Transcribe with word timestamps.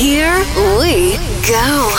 Here 0.00 0.32
we 0.56 1.18
go. 1.46 1.92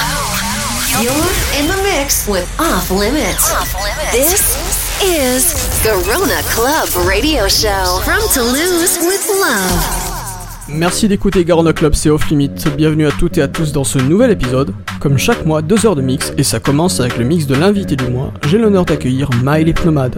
You're 1.03 1.13
in 1.53 1.67
the 1.67 1.79
mix 1.83 2.27
with 2.27 2.50
Off 2.59 2.89
Limits. 2.89 3.51
Off 3.51 3.75
Limits. 3.75 4.12
This 4.12 5.04
is 5.04 5.54
Garona 5.85 6.42
Club 6.50 6.90
Radio 7.08 7.48
Show 7.48 8.02
from 8.04 8.21
Toulouse 8.34 8.98
with 9.05 9.29
love. 9.29 10.68
Merci 10.68 11.09
d'écouter 11.09 11.45
Garona 11.45 11.73
Club, 11.73 11.93
c'est 11.93 12.09
Off 12.09 12.27
Limit. 12.32 12.50
Bienvenue 12.75 13.05
à 13.05 13.11
toutes 13.11 13.38
et 13.38 13.43
à 13.43 13.48
tous 13.48 13.71
dans 13.71 13.83
ce 13.83 14.00
nouvel 14.00 14.31
épisode. 14.31 14.73
Comme 14.99 15.20
chaque 15.20 15.45
mois, 15.45 15.61
deux 15.61 15.86
heures 15.86 15.95
de 15.95 16.02
mix 16.02 16.33
et 16.39 16.43
ça 16.43 16.59
commence 16.59 16.99
avec 16.99 17.20
le 17.20 17.23
mix 17.23 17.45
de 17.45 17.54
l'invité 17.54 17.95
du 17.95 18.07
mois. 18.07 18.33
J'ai 18.47 18.57
l'honneur 18.57 18.83
d'accueillir 18.83 19.29
Miley 19.43 19.73
Pnomade. 19.73 20.18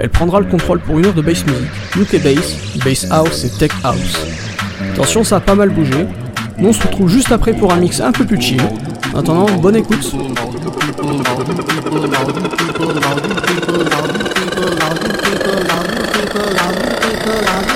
Elle 0.00 0.10
prendra 0.10 0.40
le 0.40 0.46
contrôle 0.46 0.80
pour 0.80 0.98
une 0.98 1.06
heure 1.06 1.14
de 1.14 1.22
bass 1.22 1.46
music, 1.46 1.68
UK 1.96 2.20
bass, 2.24 2.56
bass 2.84 3.06
house 3.12 3.44
et 3.44 3.50
tech 3.50 3.70
house. 3.84 4.18
Attention, 4.92 5.22
ça 5.22 5.36
a 5.36 5.40
pas 5.40 5.54
mal 5.54 5.70
bougé. 5.70 6.08
Nous 6.58 6.68
on 6.68 6.72
se 6.72 6.82
retrouve 6.82 7.08
juste 7.08 7.32
après 7.32 7.52
pour 7.52 7.72
un 7.72 7.76
mix 7.76 8.00
un 8.00 8.12
peu 8.12 8.24
plus 8.24 8.40
chill. 8.40 8.62
En 9.14 9.18
attendant, 9.18 9.46
bonne 9.58 9.76
écoute. 9.76 10.14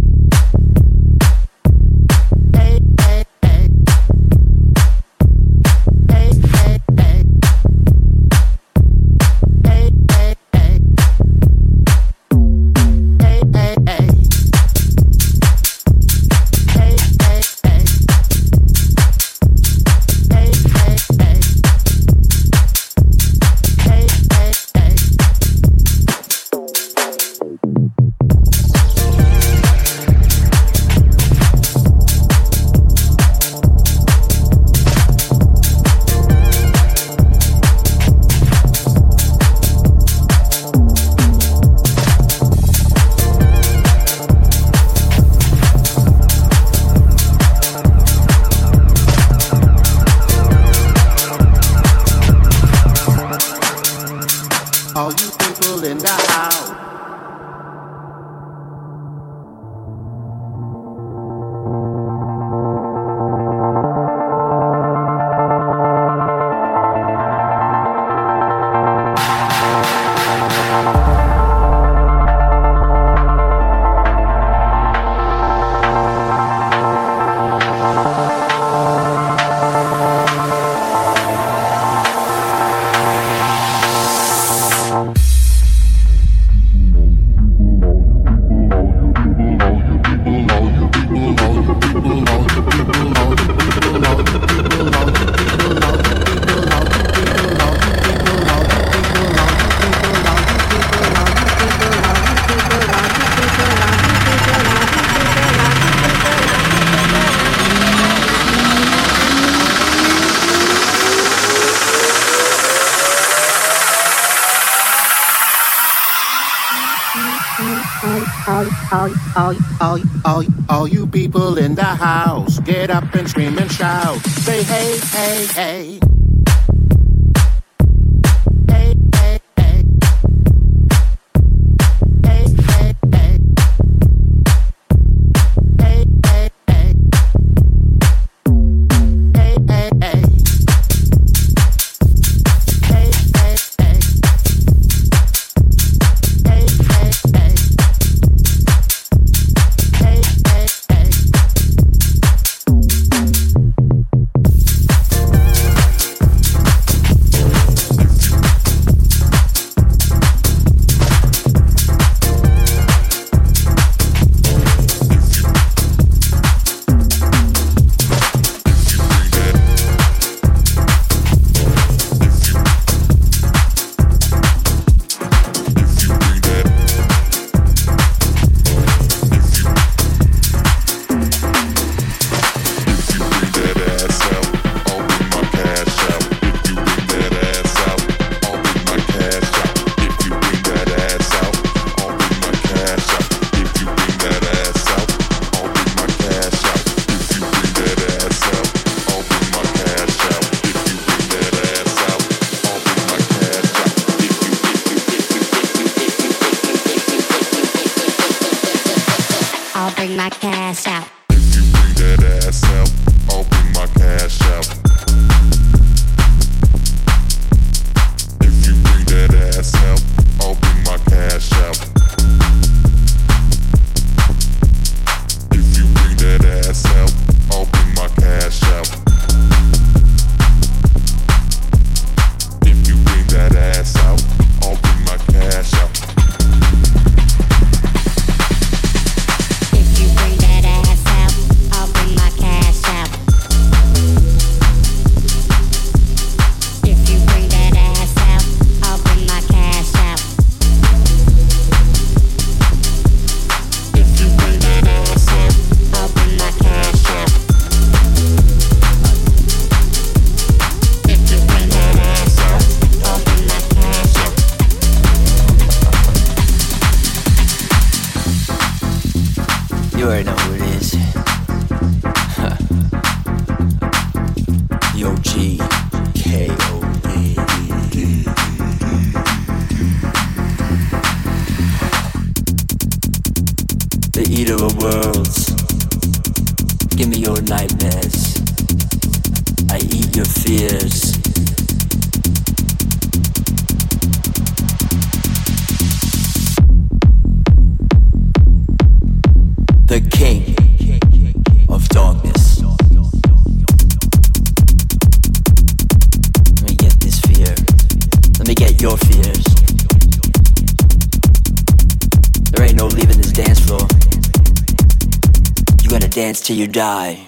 die. 316.71 317.27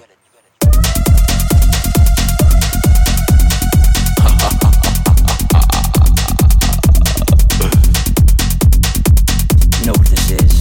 you 9.79 9.85
know 9.85 9.91
what 9.91 10.07
this 10.07 10.31
is? 10.31 10.59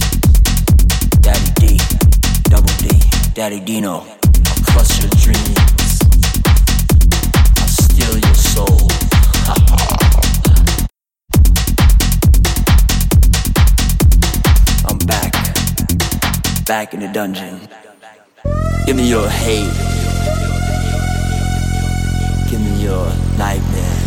Daddy 1.21 1.51
D, 1.55 1.79
Double 2.49 2.73
D, 2.79 2.99
Daddy 3.33 3.59
Dino. 3.61 4.01
I'll 4.01 4.17
crush 4.65 4.99
your 4.99 5.09
dreams. 5.21 5.99
I'll 7.59 7.67
steal 7.67 8.17
your 8.17 8.35
soul. 8.35 8.89
I'm 14.89 14.97
back, 15.07 15.31
back 16.65 16.93
in 16.93 16.99
the 16.99 17.07
dungeon. 17.13 17.61
Give 18.85 18.97
me 18.97 19.09
your 19.09 19.29
hate. 19.29 19.71
Give 22.49 22.59
me 22.59 22.83
your 22.83 23.07
nightmare. 23.37 24.02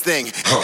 thing. 0.00 0.32
Oh. 0.46 0.59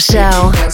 Show. 0.00 0.69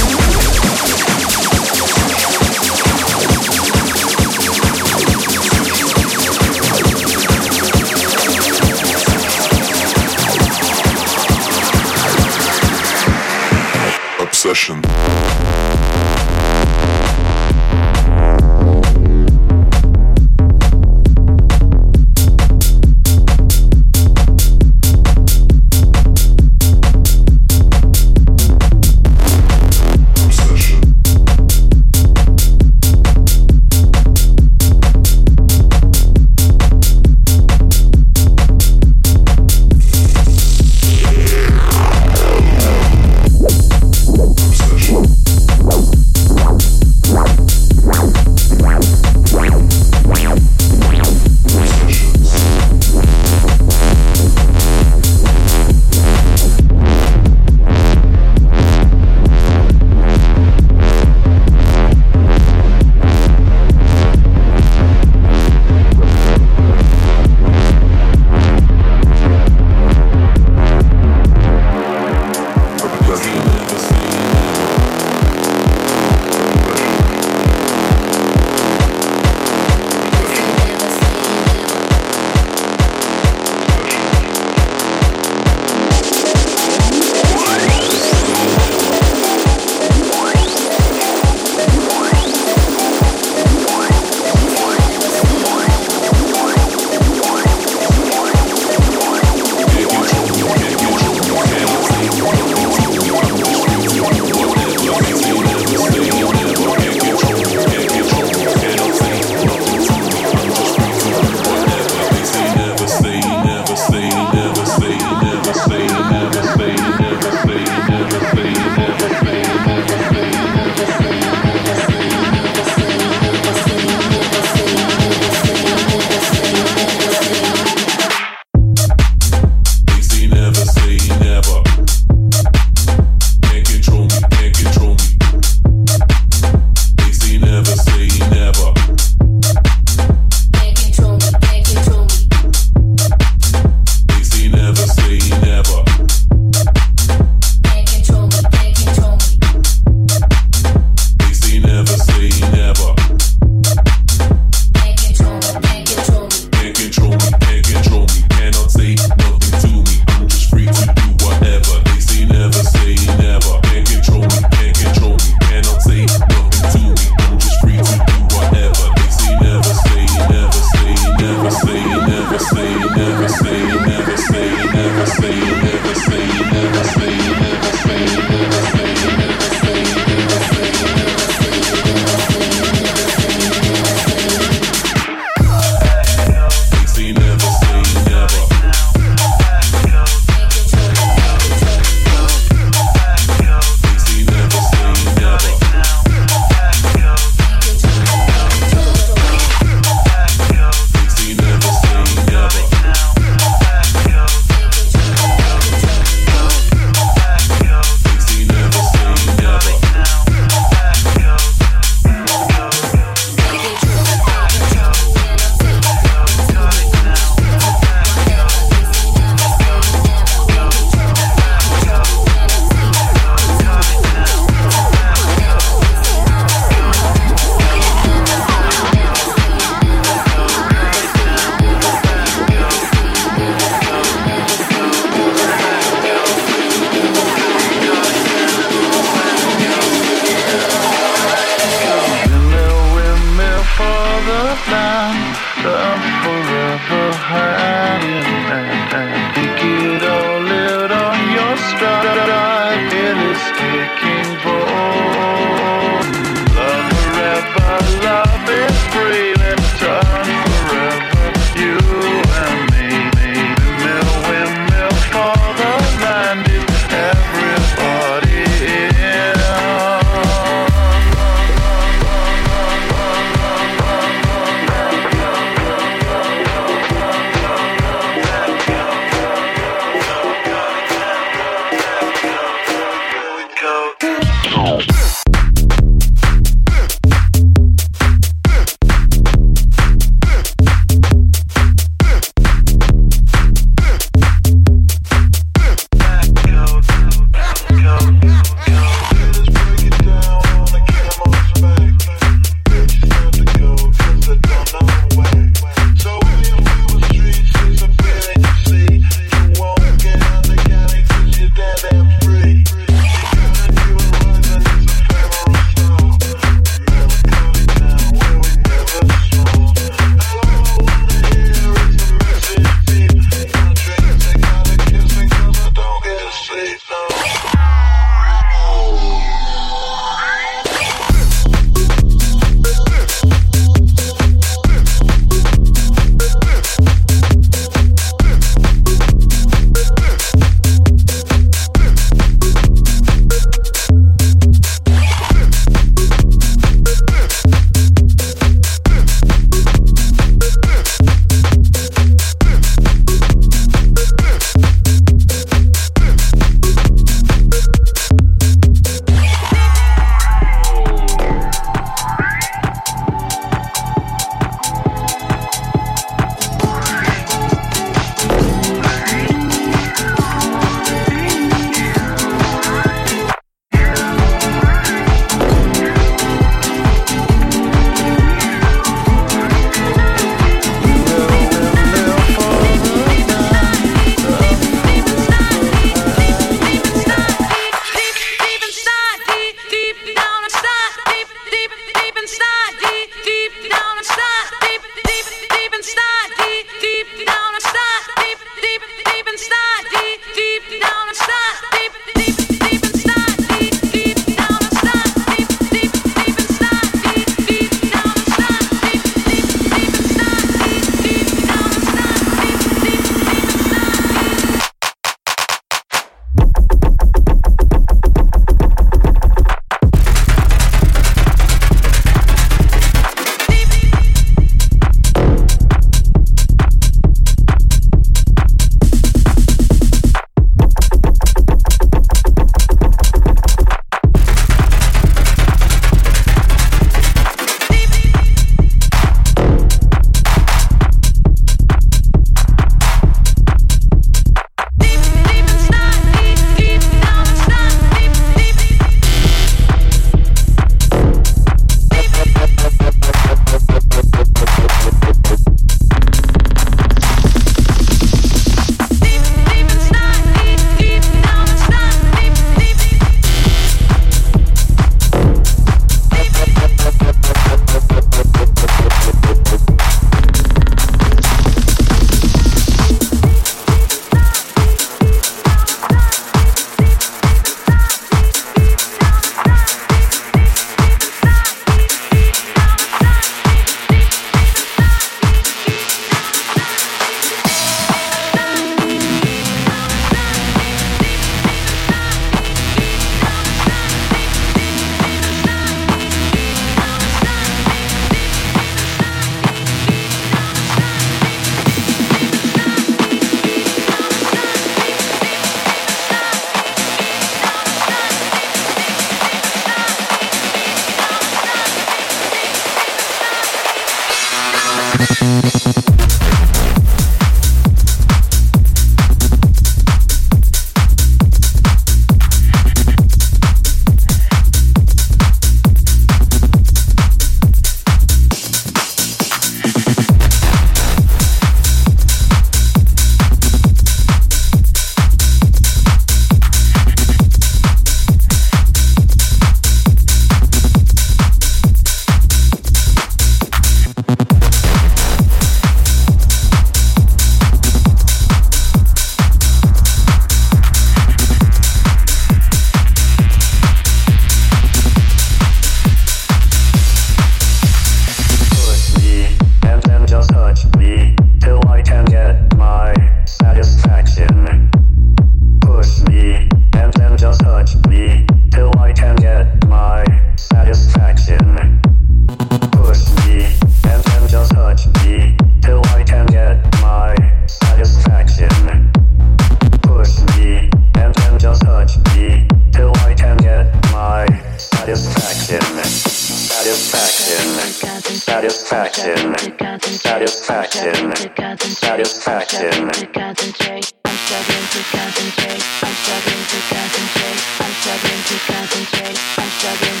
satisfaction. 592.05 592.65
I'm 592.65 592.71
struggling 592.71 592.91
to 592.93 593.19
concentrate. 593.19 593.93
I'm 594.05 594.15
struggling 594.15 594.67
to 594.71 594.81
concentrate. 594.91 595.63
I'm 595.83 595.93
struggling 596.01 596.45
to 596.49 596.59
concentrate. 596.73 597.39
I'm 597.61 597.73
struggling 597.73 598.23
to 598.25 598.37
concentrate. 598.51 599.19
I'm 599.37 599.49
struggling. 599.49 600.00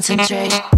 concentrate. 0.00 0.69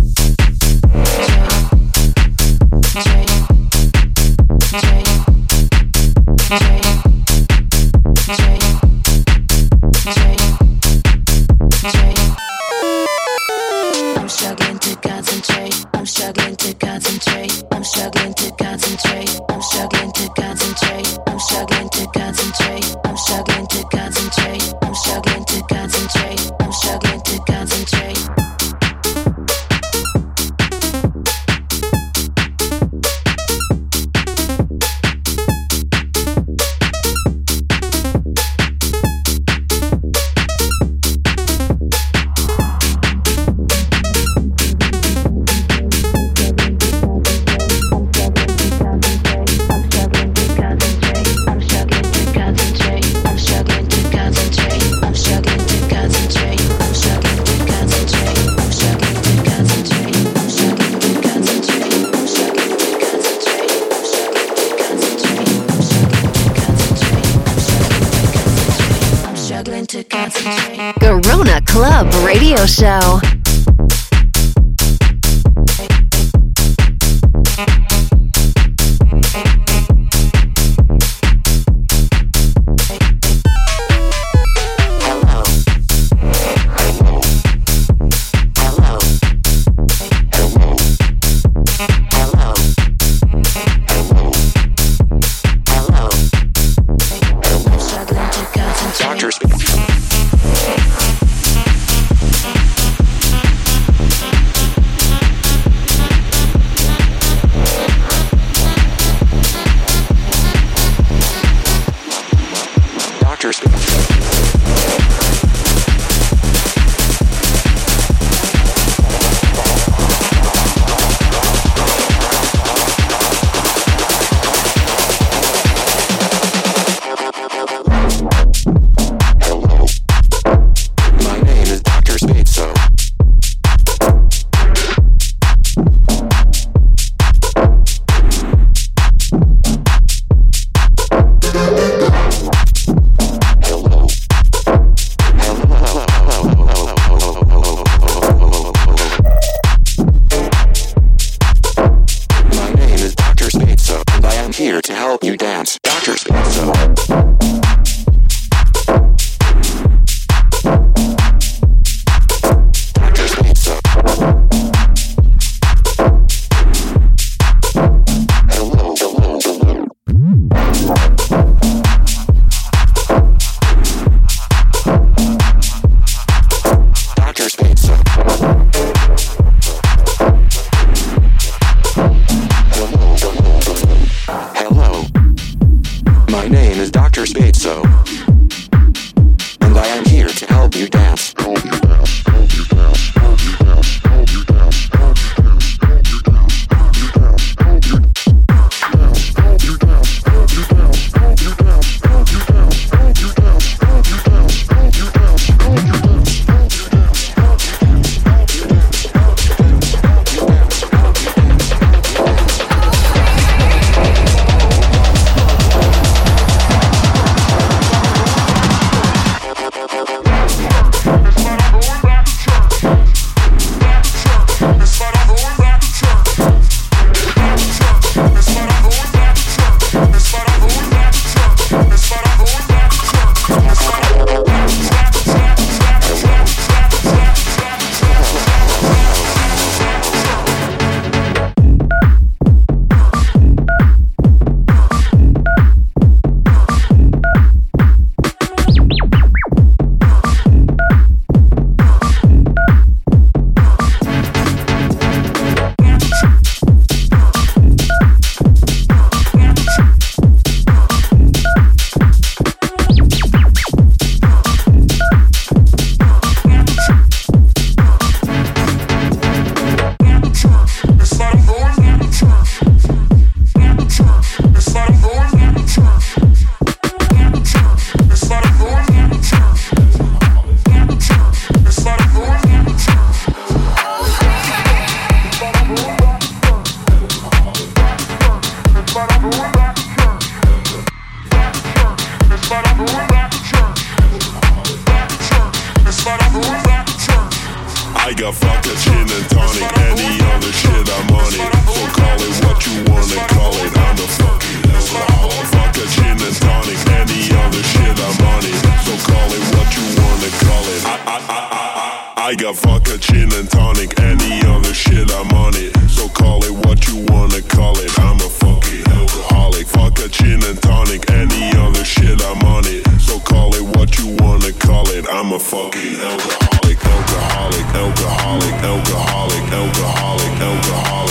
Gin 313.02 313.32
and 313.32 313.50
tonic, 313.50 313.98
any 314.00 314.40
other 314.46 314.72
shit, 314.72 315.10
I'm 315.12 315.28
on 315.34 315.52
it. 315.56 315.74
So 315.90 316.08
call 316.08 316.42
it 316.44 316.54
what 316.64 316.86
you 316.86 317.04
wanna 317.08 317.42
call 317.42 317.76
it. 317.78 317.90
I'm 317.98 318.16
a 318.16 318.30
fucking 318.30 318.86
alcoholic. 318.88 319.66
Vodka, 319.66 320.08
gin 320.08 320.42
and 320.44 320.60
tonic, 320.62 321.10
any 321.10 321.50
other 321.58 321.84
shit, 321.84 322.22
I'm 322.22 322.42
on 322.46 322.64
it. 322.66 322.86
So 323.00 323.18
call 323.20 323.54
it 323.54 323.64
what 323.76 323.98
you 323.98 324.14
wanna 324.20 324.52
call 324.52 324.88
it. 324.88 325.04
I'm 325.10 325.32
a 325.32 325.38
fucking 325.38 325.98
alcoholic, 325.98 326.78
alcoholic, 326.86 327.66
alcoholic, 327.74 328.54
alcoholic, 328.54 328.54
alcoholic, 328.70 329.44
alcoholic, 329.52 330.34
alcoholic, 330.40 331.01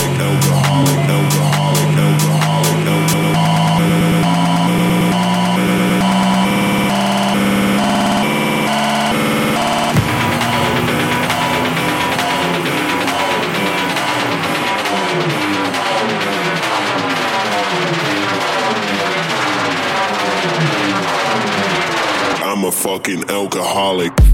fucking 22.72 23.28
alcoholic. 23.30 24.31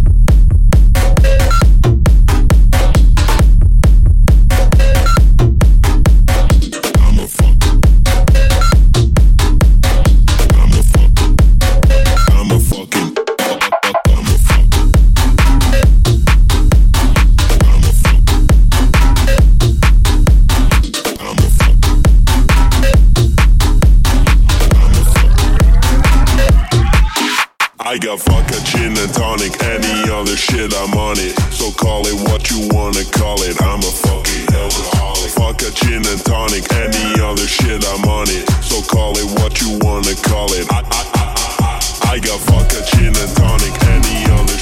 I 27.98 28.00
got 28.00 28.20
vodka, 28.20 28.54
gin 28.62 28.94
and 28.96 29.12
tonic, 29.12 29.60
any 29.60 30.08
other 30.08 30.36
shit, 30.36 30.72
I'm 30.72 30.94
on 30.94 31.18
it. 31.18 31.34
So 31.50 31.72
call 31.72 32.06
it 32.06 32.14
what 32.30 32.48
you 32.48 32.70
wanna 32.70 33.02
call 33.10 33.42
it. 33.42 33.60
I'm 33.60 33.82
a 33.82 33.90
fucking 33.90 34.54
alcoholic. 34.54 35.34
Vodka, 35.34 35.74
gin 35.74 36.06
and 36.06 36.22
tonic, 36.22 36.62
any 36.78 37.20
other 37.20 37.42
shit, 37.42 37.82
I'm 37.90 38.06
on 38.06 38.30
it. 38.30 38.46
So 38.62 38.86
call 38.86 39.18
it 39.18 39.26
what 39.42 39.60
you 39.60 39.82
wanna 39.82 40.14
call 40.14 40.46
it. 40.54 40.70
I, 40.70 40.78
I, 40.78 41.02
I, 41.10 41.26
I, 42.06 42.14
I 42.14 42.18
got 42.22 42.38
vodka, 42.46 42.86
gin 42.94 43.10
and 43.18 43.34
tonic, 43.34 43.74
any 43.90 44.30
other 44.30 44.57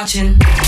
watching. 0.00 0.67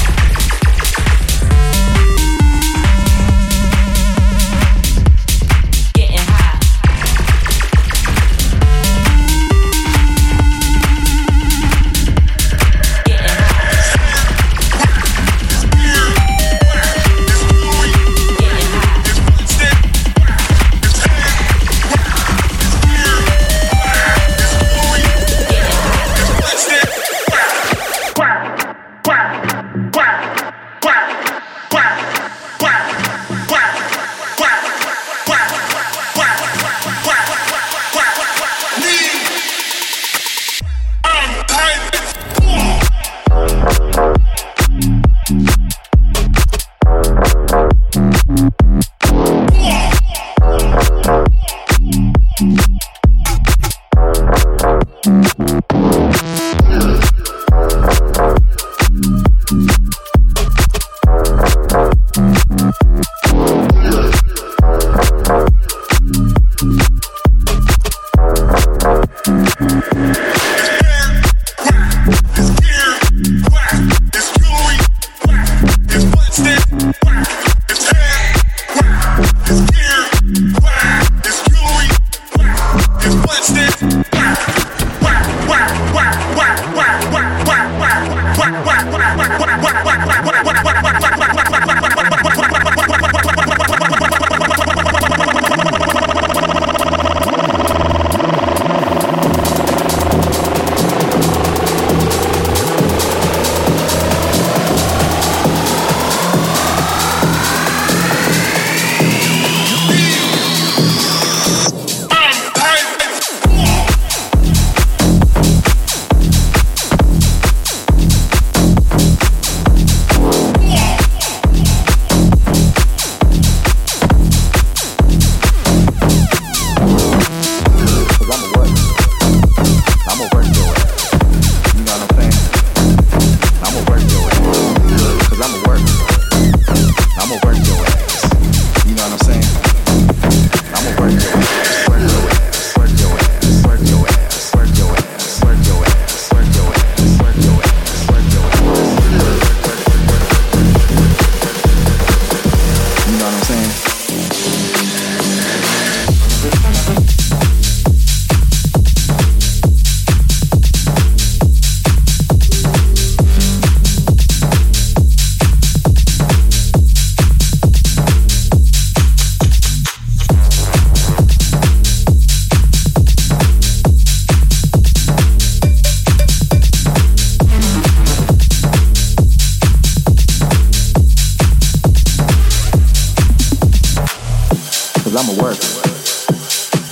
I'm 185.13 185.29
a 185.29 185.43
worker. 185.43 185.83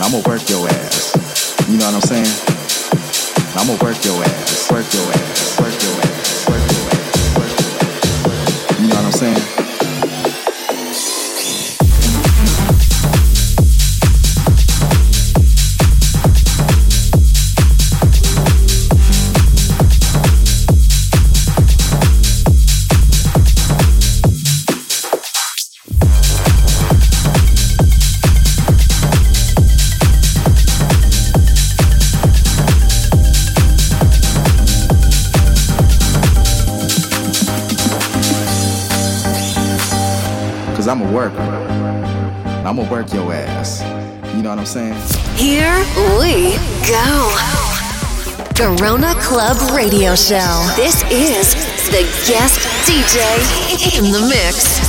I'm 0.02 0.10
gonna 0.10 0.26
work 0.26 0.48
your 0.50 0.66
ass. 0.68 1.14
You 1.68 1.78
know 1.78 1.86
what 1.86 1.94
I'm 1.94 2.00
saying? 2.00 2.26
I'm 3.54 3.68
gonna 3.68 3.78
work 3.78 4.04
your 4.04 4.20
ass, 4.24 4.70
work 4.72 4.92
your 4.92 5.06
ass, 5.12 5.60
work 5.60 5.77
we 46.18 46.58
go. 46.82 47.30
Corona 48.56 49.14
Club 49.20 49.56
Radio 49.70 50.16
Show. 50.16 50.50
This 50.74 51.04
is 51.12 51.54
the 51.90 52.02
guest 52.26 52.58
DJ 52.86 53.18
in 53.98 54.10
the 54.10 54.20
mix. 54.26 54.80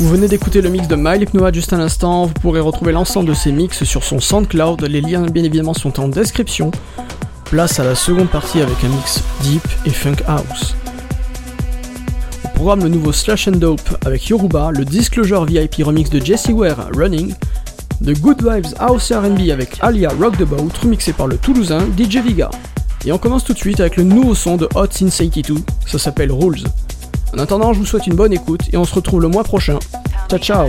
Vous 0.00 0.08
venez 0.08 0.26
d'écouter 0.28 0.62
le 0.62 0.70
mix 0.70 0.88
de 0.88 0.96
Mike 0.96 1.34
Noah 1.34 1.52
juste 1.52 1.74
à 1.74 1.76
l'instant, 1.76 2.26
vous 2.26 2.32
pourrez 2.32 2.60
retrouver 2.60 2.92
l'ensemble 2.92 3.28
de 3.28 3.34
ses 3.34 3.52
mix 3.52 3.84
sur 3.84 4.02
son 4.02 4.20
SoundCloud, 4.20 4.80
les 4.82 5.02
liens 5.02 5.26
bien 5.26 5.44
évidemment 5.44 5.74
sont 5.74 6.00
en 6.00 6.08
description. 6.08 6.70
Place 7.44 7.78
à 7.78 7.84
la 7.84 7.94
seconde 7.94 8.30
partie 8.30 8.62
avec 8.62 8.82
un 8.82 8.88
mix 8.88 9.22
deep 9.42 9.66
et 9.84 9.90
funk 9.90 10.22
house. 10.26 10.74
Au 12.44 12.48
programme 12.54 12.84
le 12.84 12.88
nouveau 12.88 13.12
Slash 13.12 13.48
and 13.48 13.52
Dope 13.52 13.98
avec 14.06 14.28
Yoruba, 14.28 14.70
le 14.72 14.86
Disclosure 14.86 15.44
VIP 15.44 15.82
remix 15.84 16.08
de 16.08 16.24
Jesse 16.24 16.48
Ware 16.48 16.88
Running, 16.96 17.34
The 18.02 18.18
Good 18.18 18.42
Vibes 18.42 18.74
House 18.78 19.12
R&B 19.12 19.50
avec 19.50 19.76
Alia 19.82 20.08
Rock 20.18 20.38
the 20.38 20.44
Boat 20.44 20.70
remixé 20.82 21.12
par 21.12 21.26
le 21.26 21.36
Toulousain 21.36 21.86
DJ 21.98 22.16
Viga. 22.24 22.50
Et 23.04 23.12
on 23.12 23.18
commence 23.18 23.44
tout 23.44 23.52
de 23.52 23.58
suite 23.58 23.78
avec 23.78 23.96
le 23.96 24.04
nouveau 24.04 24.34
son 24.34 24.56
de 24.56 24.66
Hot 24.74 24.86
Since 24.90 25.18
82, 25.18 25.56
ça 25.86 25.98
s'appelle 25.98 26.32
Rules. 26.32 26.64
En 27.34 27.38
attendant, 27.38 27.74
je 27.74 27.78
vous 27.78 27.86
souhaite 27.86 28.06
une 28.06 28.14
bonne 28.14 28.32
écoute 28.32 28.62
et 28.72 28.78
on 28.78 28.84
se 28.84 28.94
retrouve 28.94 29.20
le 29.20 29.28
mois 29.28 29.44
prochain. 29.44 29.78
Ciao 30.30 30.38
ciao 30.38 30.68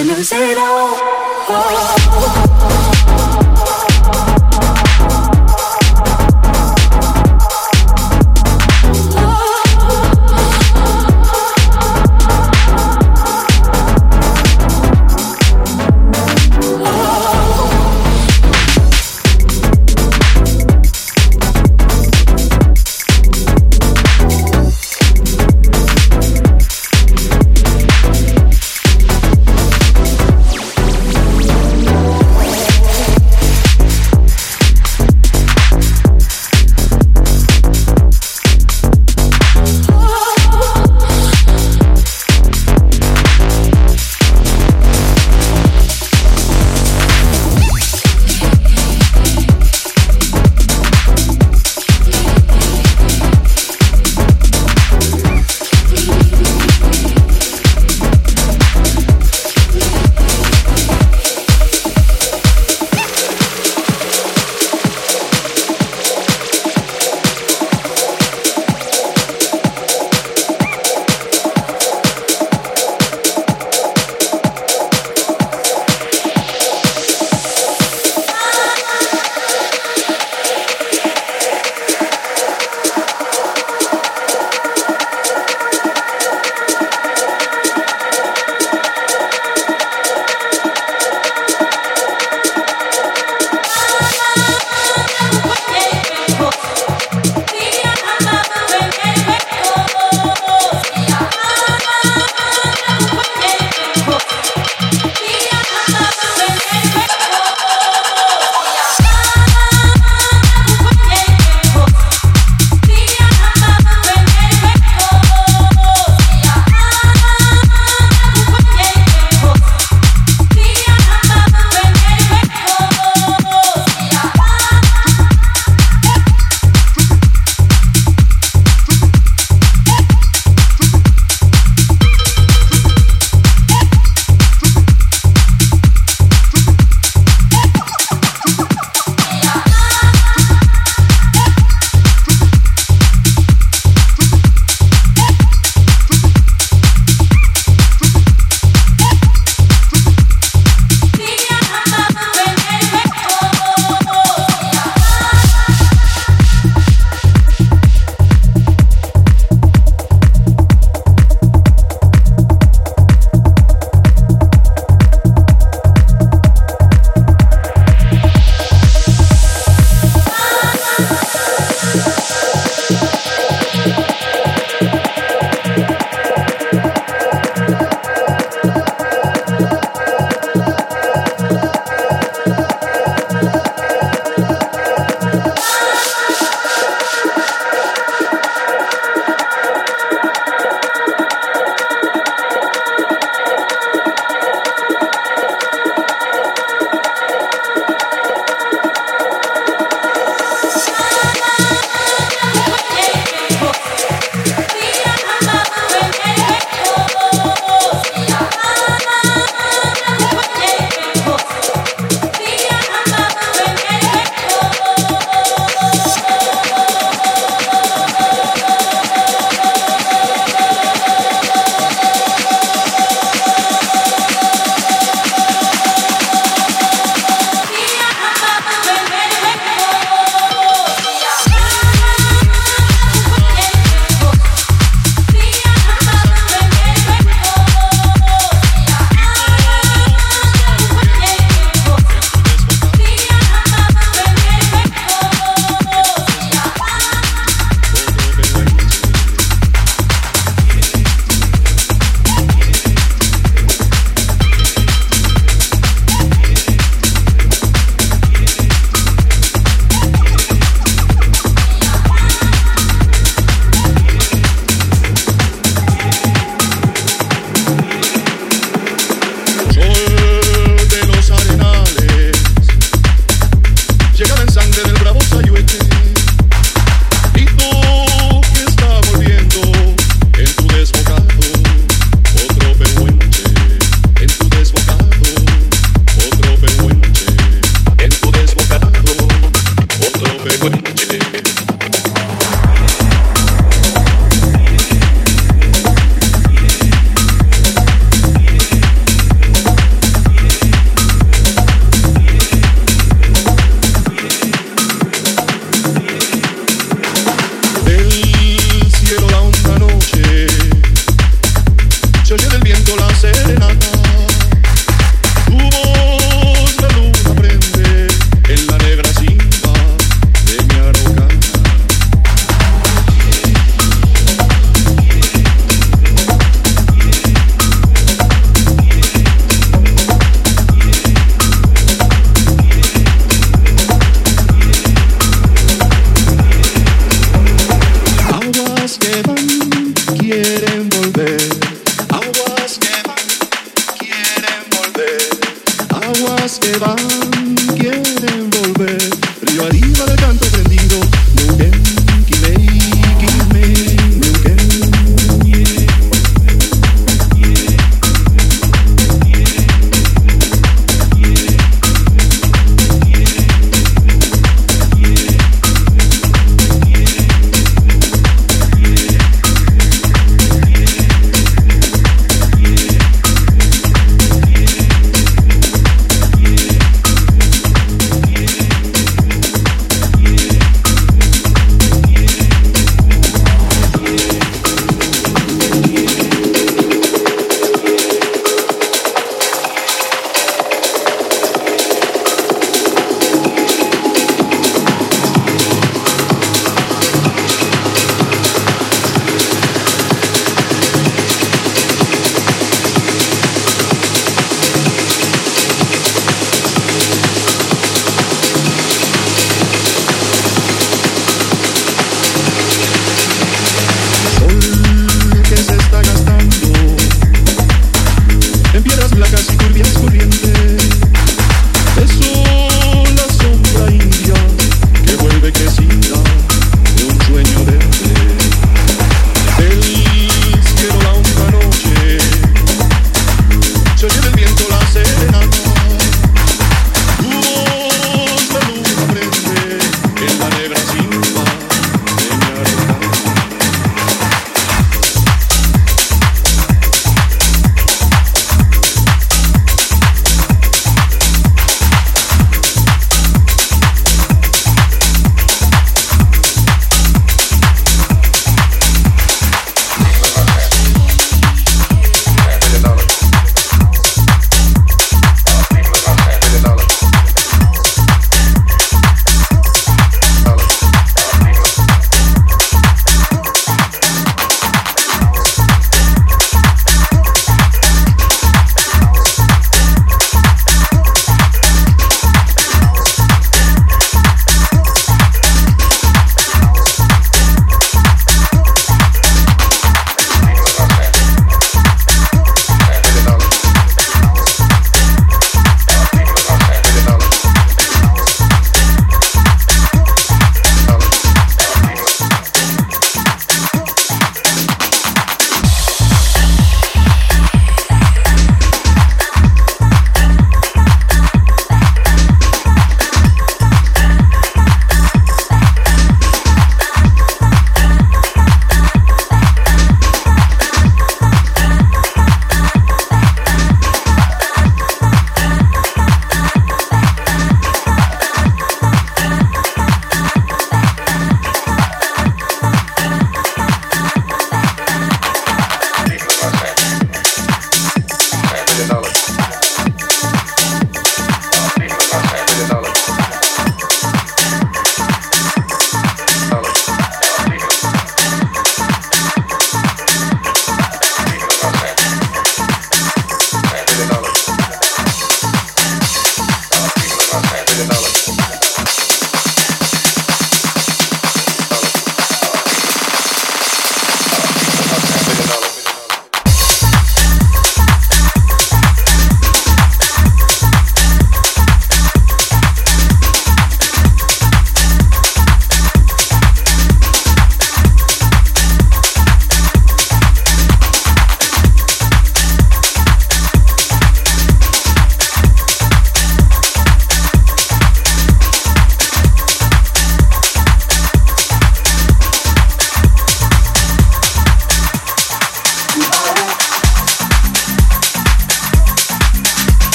To 0.00 0.06
lose 0.06 0.32
it 0.32 0.56
all. 0.56 1.09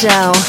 show 0.00 0.39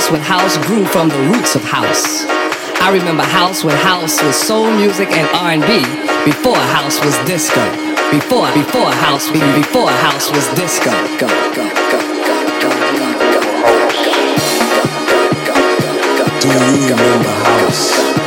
house 0.00 0.10
when 0.10 0.20
house 0.22 0.56
grew 0.66 0.84
from 0.86 1.08
the 1.08 1.18
roots 1.30 1.54
of 1.54 1.62
house. 1.62 2.24
I 2.80 2.90
remember 2.90 3.22
house 3.22 3.64
when 3.64 3.76
house 3.76 4.22
was 4.22 4.34
soul 4.34 4.70
music 4.70 5.10
and 5.12 5.28
R&B 5.36 5.84
before 6.24 6.56
house 6.56 7.04
was 7.04 7.14
disco. 7.26 7.60
Before 8.10 8.50
before 8.54 8.90
house 8.90 9.30
before 9.30 9.90
house 9.90 10.30
was 10.30 10.48
disco. 10.54 10.90
Go 11.18 11.28
go 11.52 11.68
go 11.92 12.00
go 12.24 12.40
go 12.60 12.72
go 12.88 13.10
go. 13.34 13.42
Do 16.40 16.48
you 16.48 16.96
remember 16.96 17.34
house? 17.44 18.19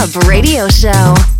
Club 0.00 0.24
Radio 0.24 0.66
Show. 0.68 1.39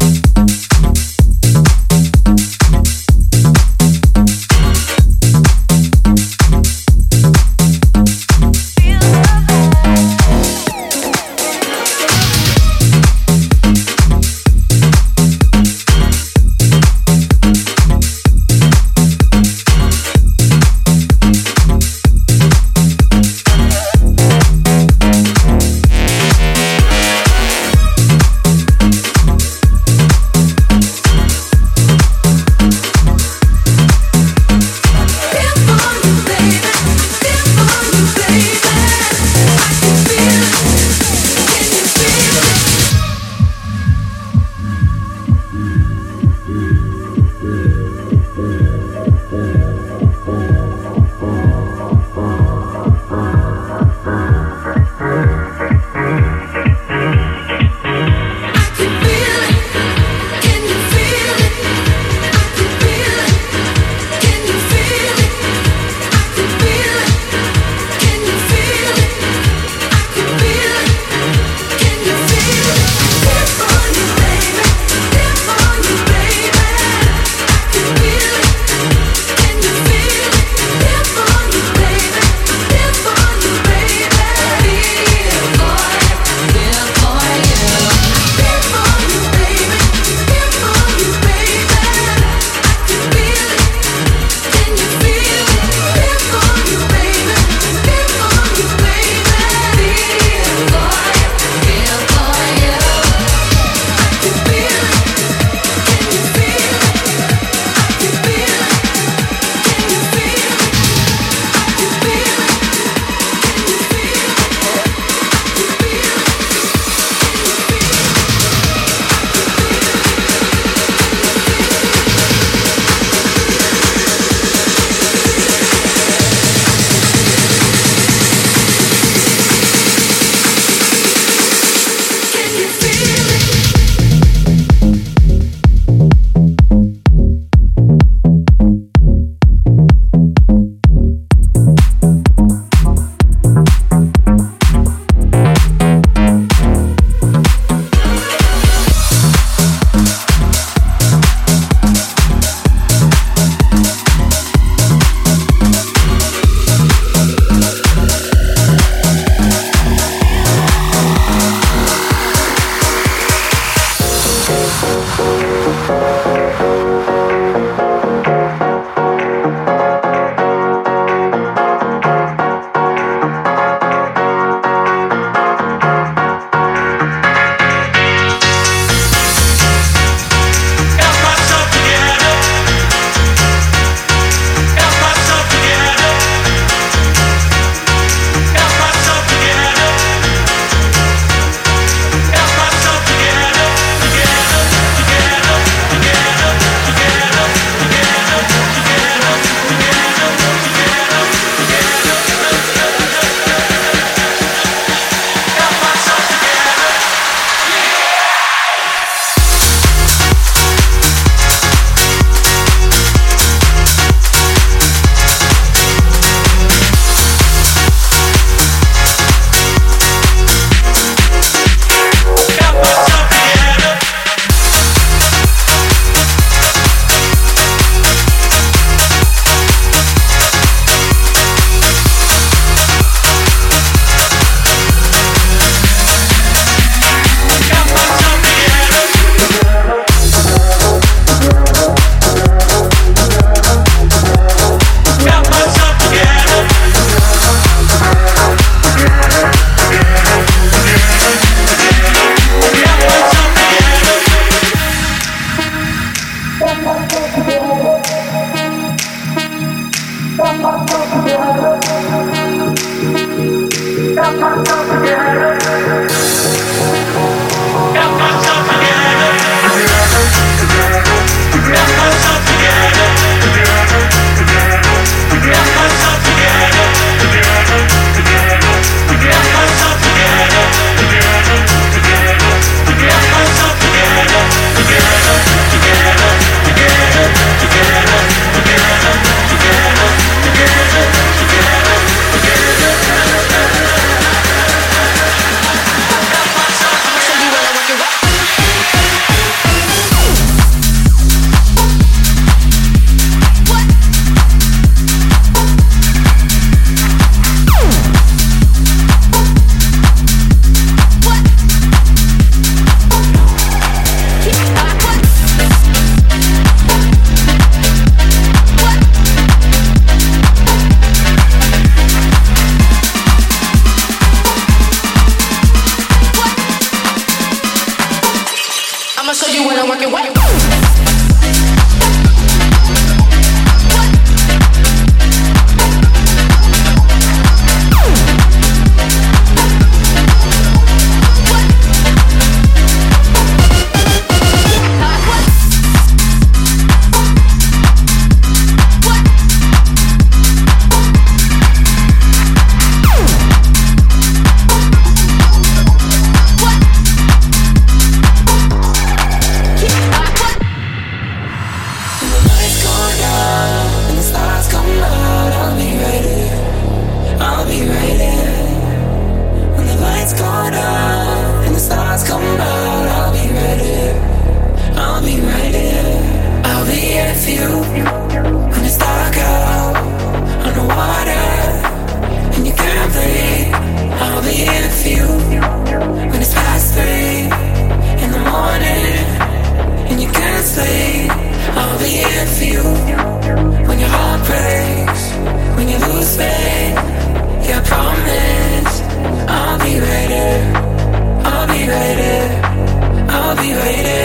Be 403.62 403.74
ready. 403.74 404.19